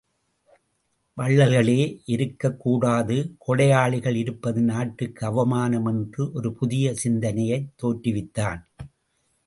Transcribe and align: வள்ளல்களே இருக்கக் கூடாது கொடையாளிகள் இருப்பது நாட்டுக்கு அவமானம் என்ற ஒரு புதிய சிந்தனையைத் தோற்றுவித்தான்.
வள்ளல்களே 1.17 2.01
இருக்கக் 2.05 2.59
கூடாது 2.59 3.35
கொடையாளிகள் 3.47 4.15
இருப்பது 4.15 4.61
நாட்டுக்கு 4.61 5.25
அவமானம் 5.25 5.85
என்ற 5.85 6.29
ஒரு 6.33 6.53
புதிய 6.53 6.93
சிந்தனையைத் 6.93 7.71
தோற்றுவித்தான். 7.83 8.61